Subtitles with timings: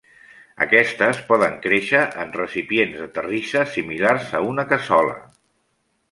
[0.65, 5.15] Aquestes poden créixer en recipients de terrissa similars a una cassola.